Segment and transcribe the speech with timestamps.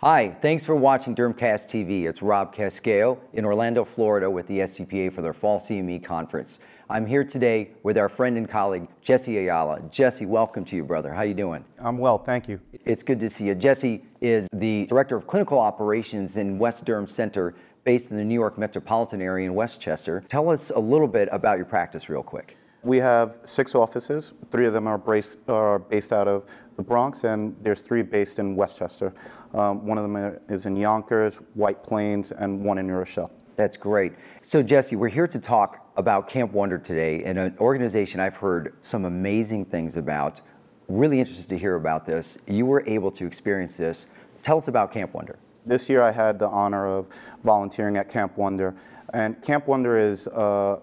[0.00, 2.08] Hi, thanks for watching Dermcast TV.
[2.08, 6.60] It's Rob Casquejo in Orlando, Florida with the SDPA for their Fall CME Conference.
[6.88, 9.80] I'm here today with our friend and colleague, Jesse Ayala.
[9.90, 11.12] Jesse, welcome to you, brother.
[11.12, 11.64] How you doing?
[11.80, 12.60] I'm well, thank you.
[12.84, 13.56] It's good to see you.
[13.56, 18.34] Jesse is the Director of Clinical Operations in West Derm Center based in the New
[18.34, 20.22] York metropolitan area in Westchester.
[20.28, 22.56] Tell us a little bit about your practice real quick.
[22.82, 24.34] We have six offices.
[24.50, 26.44] Three of them are, based, are based out of
[26.76, 29.12] the Bronx, and there's three based in Westchester.
[29.52, 33.32] Um, one of them is in Yonkers, White Plains, and one in New Rochelle.
[33.56, 34.12] That's great.
[34.40, 38.74] So, Jesse, we're here to talk about Camp Wonder today, and an organization I've heard
[38.80, 40.40] some amazing things about.
[40.86, 42.38] Really interested to hear about this.
[42.46, 44.06] You were able to experience this.
[44.44, 45.36] Tell us about Camp Wonder.
[45.66, 47.08] This year, I had the honor of
[47.42, 48.76] volunteering at Camp Wonder,
[49.12, 50.78] and Camp Wonder is uh,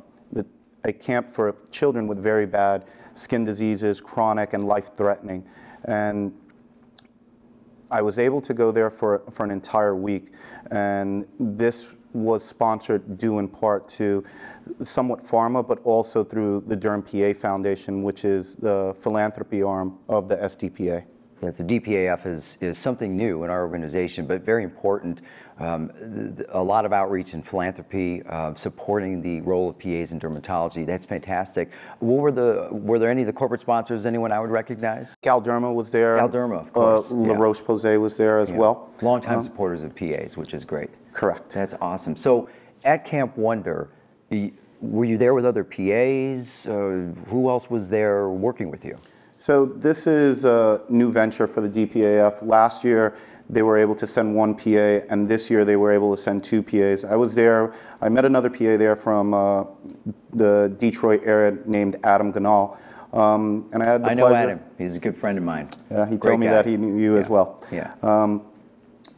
[0.85, 5.45] a camp for children with very bad skin diseases, chronic and life-threatening.
[5.83, 6.33] And
[7.91, 10.31] I was able to go there for, for an entire week.
[10.71, 14.23] And this was sponsored due in part to
[14.83, 20.29] somewhat pharma, but also through the Derm PA Foundation, which is the philanthropy arm of
[20.29, 21.05] the SDPA.
[21.41, 25.21] Yes, the DPAF is, is something new in our organization, but very important.
[25.59, 25.91] Um,
[26.35, 30.85] th- a lot of outreach and philanthropy, uh, supporting the role of PAs in dermatology.
[30.85, 31.71] That's fantastic.
[31.99, 34.05] What were the were there any of the corporate sponsors?
[34.05, 35.15] Anyone I would recognize?
[35.23, 36.17] Galderma was there.
[36.17, 37.11] Galderma, of course.
[37.11, 37.39] Uh, La yeah.
[37.39, 38.57] Roche Posay was there as Yeah.
[38.57, 38.89] well.
[39.01, 40.89] Longtime Um, supporters of PAs, which is great.
[41.13, 41.53] Correct.
[41.53, 42.15] That's awesome.
[42.17, 42.49] So
[42.83, 43.89] at Camp Wonder,
[44.29, 46.67] y- were you there with other PAs?
[46.67, 48.97] Uh, who else was there working with you?
[49.37, 52.45] So this is a new venture for the DPAF.
[52.45, 53.15] Last year,
[53.49, 56.43] they were able to send one PA, and this year they were able to send
[56.43, 57.03] two PAs.
[57.03, 57.73] I was there.
[58.01, 59.65] I met another PA there from uh,
[60.31, 62.77] the Detroit area named Adam Ganal,
[63.13, 64.49] um, and I had the I know pleasure.
[64.51, 64.63] Adam.
[64.77, 65.69] He's a good friend of mine.
[65.91, 66.53] Yeah, he Great told me guy.
[66.53, 67.63] that he knew you as well.
[67.71, 67.93] Yeah.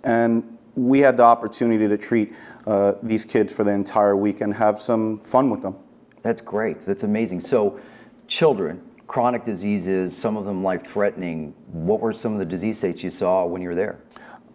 [0.03, 2.33] And we had the opportunity to treat
[2.65, 5.75] uh, these kids for the entire week and have some fun with them.
[6.21, 6.81] That's great.
[6.81, 7.39] That's amazing.
[7.39, 7.79] So,
[8.27, 11.53] children, chronic diseases, some of them life threatening.
[11.71, 13.99] What were some of the disease states you saw when you were there?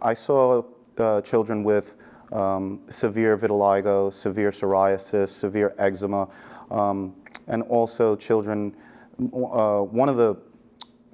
[0.01, 0.63] I saw
[0.97, 1.95] uh, children with
[2.31, 6.29] um, severe vitiligo, severe psoriasis, severe eczema,
[6.71, 7.15] um,
[7.47, 8.75] and also children.
[9.19, 10.35] Uh, one of the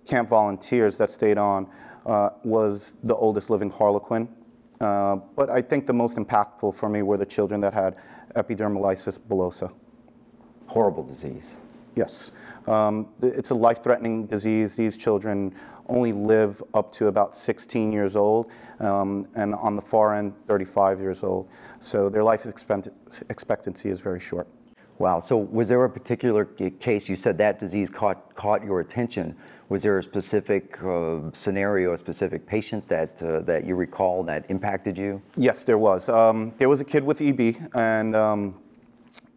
[0.07, 1.67] camp volunteers that stayed on
[2.05, 4.27] uh, was the oldest living Harlequin.
[4.79, 7.97] Uh, but I think the most impactful for me were the children that had
[8.35, 9.73] epidermolysis bullosa.
[10.67, 11.57] Horrible disease.
[11.95, 12.31] Yes.
[12.67, 14.75] Um, it's a life threatening disease.
[14.75, 15.53] These children
[15.87, 20.99] only live up to about 16 years old, um, and on the far end, 35
[20.99, 21.49] years old.
[21.79, 22.89] So their life expect-
[23.29, 24.47] expectancy is very short.
[24.99, 25.21] Wow.
[25.21, 27.07] So, was there a particular case?
[27.07, 29.33] You said that disease caught caught your attention.
[29.69, 34.43] Was there a specific uh, scenario, a specific patient that uh, that you recall that
[34.49, 35.21] impacted you?
[35.37, 36.09] Yes, there was.
[36.09, 38.59] Um, there was a kid with EB, and um,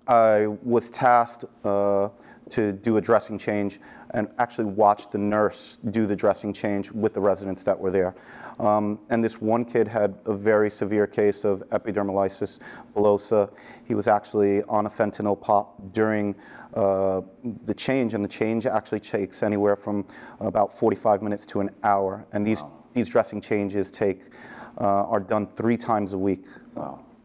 [0.06, 2.08] I was tasked uh,
[2.50, 3.80] to do a dressing change
[4.10, 8.14] and actually watch the nurse do the dressing change with the residents that were there.
[8.58, 12.58] Um, and this one kid had a very severe case of epidermolysis
[12.94, 13.50] bullosa.
[13.84, 16.34] He was actually on a fentanyl pop during
[16.74, 17.22] uh,
[17.64, 20.06] the change, and the change actually takes anywhere from
[20.40, 22.26] about 45 minutes to an hour.
[22.32, 24.30] And these, these dressing changes take
[24.78, 26.44] uh, are done three times a week.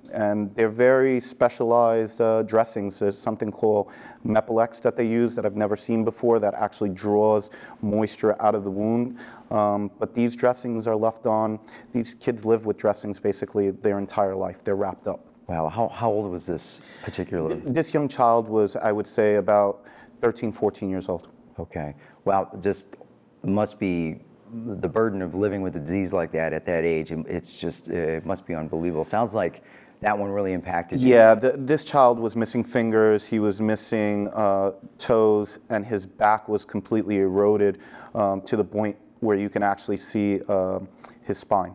[0.09, 2.99] And they're very specialized uh, dressings.
[2.99, 3.91] There's something called
[4.25, 7.49] Mepilex that they use that I've never seen before that actually draws
[7.81, 9.17] moisture out of the wound.
[9.51, 11.59] Um, but these dressings are left on,
[11.93, 14.63] these kids live with dressings basically their entire life.
[14.63, 15.25] They're wrapped up.
[15.47, 15.69] Wow.
[15.69, 17.55] How, how old was this particular?
[17.55, 19.85] This young child was, I would say, about
[20.19, 21.29] 13, 14 years old.
[21.57, 21.95] Okay.
[22.25, 22.51] Wow.
[22.59, 22.97] Just
[23.43, 24.19] must be
[24.53, 27.11] the burden of living with a disease like that at that age.
[27.11, 29.03] It's just it must be unbelievable.
[29.03, 29.63] Sounds like
[30.01, 31.09] that one really impacted you.
[31.09, 36.47] Yeah, the, this child was missing fingers, he was missing uh, toes, and his back
[36.47, 37.79] was completely eroded
[38.13, 40.79] um, to the point where you can actually see uh,
[41.23, 41.73] his spine.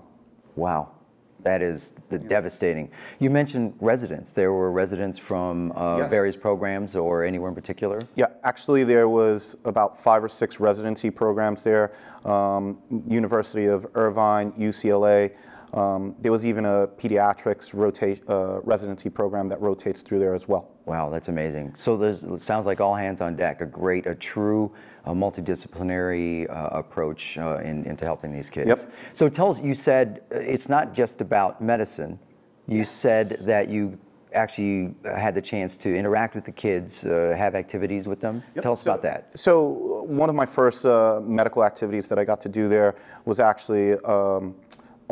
[0.54, 0.92] Wow.
[1.40, 2.88] That is the devastating.
[3.18, 4.32] You mentioned residents.
[4.32, 6.10] There were residents from uh, Yes.
[6.10, 8.00] various programs or anywhere in particular?
[8.14, 11.90] Yeah, actually, there was about five or six residency programs there.
[12.24, 15.32] Um, University of Irvine, UCLA.
[15.72, 20.46] Um, there was even a pediatrics rotate, uh, residency program that rotates through there as
[20.46, 20.70] well.
[20.84, 21.74] Wow, that's amazing.
[21.76, 24.72] So there's, it sounds like all hands on deck, a great, a true
[25.06, 28.68] uh, multidisciplinary uh, approach uh, in, into helping these kids.
[28.68, 28.92] Yep.
[29.14, 32.18] So tell us, you said uh, it's not just about medicine.
[32.66, 33.98] You said that you
[34.34, 38.42] actually had the chance to interact with the kids, uh, have activities with them.
[38.60, 39.38] Tell us So- about that.
[39.38, 43.40] So one of my first uh, medical activities that I got to do there was
[43.40, 44.54] actually um,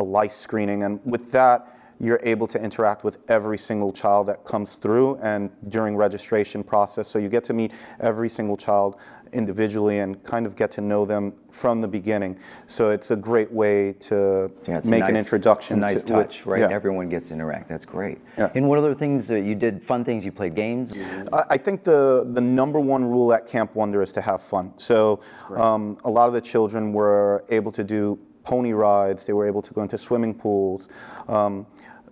[0.01, 0.83] a lice screening.
[0.83, 5.51] And with that, you're able to interact with every single child that comes through and
[5.69, 7.07] during registration process.
[7.07, 8.97] So you get to meet every single child
[9.33, 12.39] individually and kind of get to know them from the beginning.
[12.67, 15.79] So it's a great way to Yeah, make an introduction.
[15.79, 16.61] It's a nice to, touch, right?
[16.61, 16.71] Yeah.
[16.71, 17.69] everyone gets to interact.
[17.69, 18.19] That's great.
[18.39, 18.51] Yeah.
[18.55, 19.85] And what other things uh, you did?
[19.85, 20.25] Fun things.
[20.25, 20.97] You played games.
[21.33, 24.73] I I think the, the number one rule at Camp Wonder is to have fun.
[24.79, 25.21] So
[25.55, 29.25] um, a lot of the children were able to do pony rides.
[29.25, 30.89] They were able to go into swimming pools.
[31.29, 31.67] Um,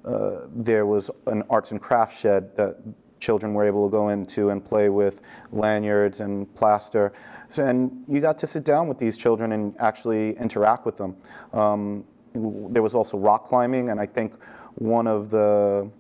[0.04, 2.76] uh, there was an arts and crafts shed that
[3.20, 5.20] children were able to go into and play with
[5.50, 7.12] lanyards and plaster.
[7.48, 11.16] So, and you got to sit down with these children and actually interact with them.
[11.52, 12.04] Um,
[12.34, 14.34] there was also rock climbing, and I think
[14.76, 15.90] one of the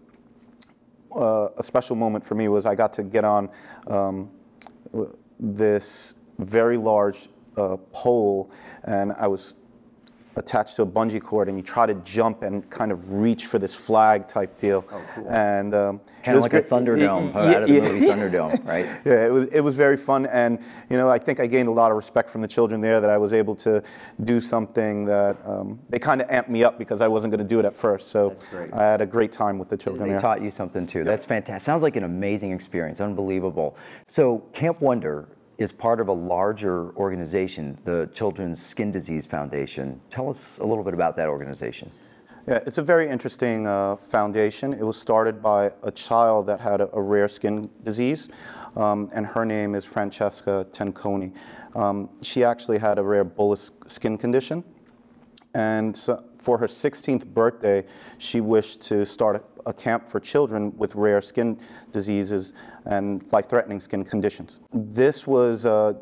[1.14, 3.48] uh, a special moment for me was I got to get on
[3.86, 4.30] um,
[5.40, 8.50] this very large uh, pole,
[8.84, 9.54] and I was
[10.36, 13.58] attached to a bungee cord, and you try to jump and kind of reach for
[13.58, 14.84] this flag type deal.
[15.28, 16.70] And um, Kind of was like a great.
[16.70, 18.84] Thunderdome Y- uh, out of the yeah, movie Thunderdome, right?
[19.04, 20.58] yeah, it was it was very fun, and
[20.90, 23.10] you know I think I gained a lot of respect from the children there that
[23.10, 23.82] I was able to
[24.24, 27.48] do something that um, they kind of amped me up because I wasn't going to
[27.54, 28.08] do it at first.
[28.08, 28.36] So.
[28.72, 30.18] I had a great time with the children They there.
[30.18, 31.04] taught you something too.
[31.04, 31.64] That's fantastic.
[31.64, 33.00] Sounds like an amazing experience.
[33.00, 33.76] Unbelievable.
[34.06, 35.28] So Camp Wonder
[35.58, 40.00] is part of a larger organization, the Children's Skin Disease Foundation.
[40.08, 41.90] Tell us a little bit about that organization.
[42.46, 44.72] Yeah, it's a very interesting uh, foundation.
[44.72, 48.28] It was started by a child that had a, a rare skin disease,
[48.76, 51.34] um, and her name is Francesca Tenconi.
[51.74, 54.64] Um, she actually had a rare bullous skin condition,
[55.54, 57.84] and so for her 16th birthday,
[58.16, 61.58] she wished to start a, camp for children with rare skin
[61.92, 62.52] diseases
[62.86, 64.60] and life-threatening skin conditions.
[64.72, 65.94] This was uh,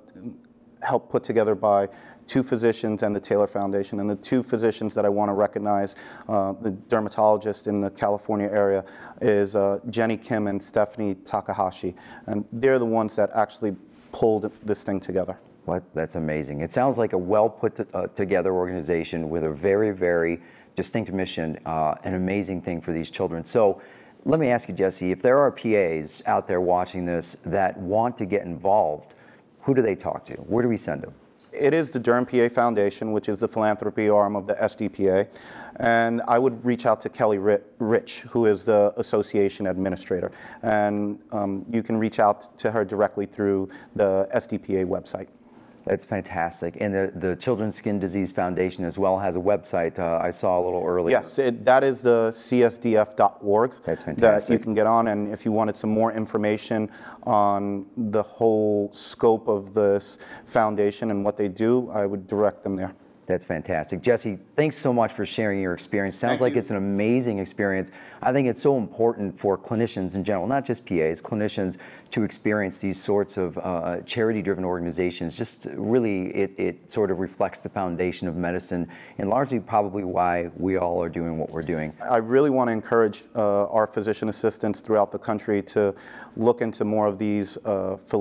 [0.83, 1.89] helped put together by
[2.27, 4.01] two physicians and the Taylor Foundation.
[4.01, 5.95] And the two physicians that I want to recognize,
[6.29, 8.85] uh, the dermatologist in the California area,
[9.21, 11.95] is uh, Jenny Kim and Stephanie Takahashi.
[12.27, 13.77] And they're the ones that actually
[14.13, 15.39] pulled this thing together.
[15.67, 15.83] What?
[15.95, 16.61] That's amazing.
[16.61, 20.41] It sounds like a well put to, uh, together organization with a very, very
[20.76, 23.44] distinct mission, uh, an amazing thing for these children.
[23.44, 23.82] So
[24.25, 28.17] let me ask you, Jesse, if there are PAs out there watching this that want
[28.19, 29.14] to get involved,
[29.62, 30.34] who do they talk to?
[30.34, 31.14] Where do we send them?
[31.52, 35.28] It is the Derm PA Foundation, which is the philanthropy arm of the SDPA.
[35.76, 40.31] And I would reach out to Kelly Rich, who is the association administrator.
[40.62, 45.29] And um, you can reach out to her directly through the SDPA website.
[45.87, 46.77] That's fantastic.
[46.81, 50.61] And the, the Children's Skin Disease Foundation as well has a website uh, I saw
[50.61, 51.17] a little earlier.
[51.17, 53.73] Yes, it, that is the csdf.org.
[53.85, 54.49] That's fantastic.
[54.49, 56.91] That you can get on, and if you wanted some more information
[57.23, 62.75] on the whole scope of this foundation and what they do, I would direct them
[62.75, 62.93] there.
[63.26, 64.02] That's fantastic.
[64.02, 66.17] Jesse, thanks so much for sharing your experience.
[66.17, 66.61] Sounds Thank like you.
[66.61, 67.90] it's an amazing experience.
[68.23, 71.78] I think it's so important for clinicians in general, not just PAs, clinicians
[72.12, 75.37] to experience these sorts of uh, charity driven organizations.
[75.37, 78.88] Just really, it, it sort of reflects the foundation of medicine
[79.19, 81.93] and largely probably why we all are doing what we're doing.
[82.08, 85.94] I really want to encourage uh, our physician assistants throughout the country to
[86.37, 87.96] look into more of these uh,